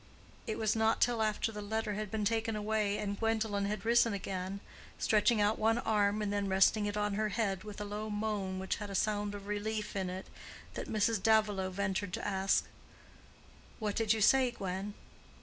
It 0.47 0.57
was 0.57 0.75
not 0.75 0.99
till 0.99 1.21
after 1.21 1.51
the 1.51 1.61
letter 1.61 1.93
had 1.93 2.09
been 2.09 2.25
taken 2.25 2.55
away 2.55 2.97
and 2.97 3.19
Gwendolen 3.19 3.65
had 3.65 3.85
risen 3.85 4.13
again, 4.13 4.59
stretching 4.97 5.39
out 5.39 5.59
one 5.59 5.77
arm 5.77 6.23
and 6.23 6.33
then 6.33 6.49
resting 6.49 6.87
it 6.87 6.97
on 6.97 7.13
her 7.13 7.29
head, 7.29 7.63
with 7.63 7.79
a 7.79 7.85
low 7.85 8.09
moan 8.09 8.57
which 8.57 8.77
had 8.77 8.89
a 8.89 8.95
sound 8.95 9.35
of 9.35 9.45
relief 9.45 9.95
in 9.95 10.09
it, 10.09 10.25
that 10.73 10.89
Mrs. 10.89 11.21
Davilow 11.21 11.69
ventured 11.69 12.13
to 12.13 12.27
ask, 12.27 12.65
"What 13.77 13.95
did 13.95 14.11
you 14.11 14.21
say, 14.21 14.49
Gwen?" 14.49 14.95